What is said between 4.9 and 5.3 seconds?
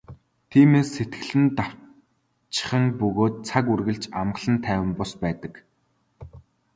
бус